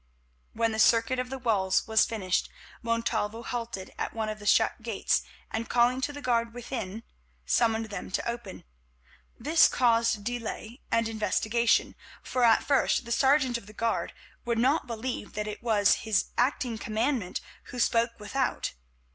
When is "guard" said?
6.23-6.55, 13.73-14.11